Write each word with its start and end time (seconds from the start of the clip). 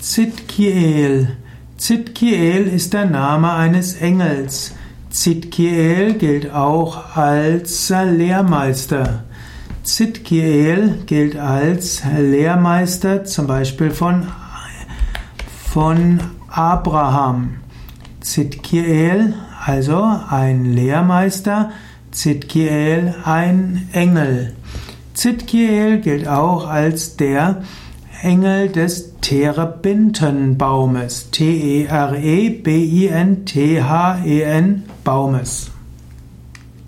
Zitkiel. 0.00 1.26
Zitkiel 1.76 2.66
ist 2.68 2.92
der 2.92 3.06
Name 3.06 3.52
eines 3.52 3.94
Engels. 4.00 4.74
Zitkiel 5.10 6.14
gilt 6.14 6.52
auch 6.52 7.16
als 7.16 7.88
Lehrmeister. 7.88 9.24
Zitkiel 9.82 10.98
gilt 11.06 11.36
als 11.36 12.02
Lehrmeister 12.16 13.24
zum 13.24 13.48
Beispiel 13.48 13.90
von, 13.90 14.26
von 15.68 16.20
Abraham. 16.48 17.56
Zitkiel, 18.20 19.34
also 19.64 20.00
ein 20.30 20.64
Lehrmeister, 20.74 21.70
Zitkiel 22.12 23.14
ein 23.24 23.88
Engel. 23.92 24.54
Zitkiel 25.14 26.00
gilt 26.00 26.28
auch 26.28 26.68
als 26.68 27.16
der 27.16 27.62
Engel 28.22 28.68
des 28.70 29.14
Terebintenbaumes. 29.20 31.30
T-E-R-E-B-I-N-T-H-E-N 31.30 32.58
e 34.88 34.90
Baumes. 35.04 35.70